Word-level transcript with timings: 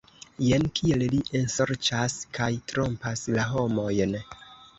Jen 0.43 0.63
kiel 0.79 1.03
li 1.13 1.19
ensorĉas 1.39 2.15
kaj 2.39 2.49
trompas 2.73 3.23
la 3.37 3.47
homojn! 3.53 4.19